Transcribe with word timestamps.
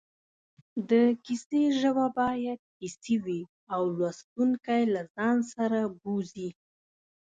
د 0.89 0.91
کیسې 1.25 1.63
ژبه 1.79 2.05
باید 2.19 2.59
حسي 2.79 3.15
وي 3.25 3.41
او 3.73 3.81
لوستونکی 3.97 4.81
له 4.93 5.01
ځان 5.15 5.37
سره 5.53 5.79
بوځي 6.01 6.49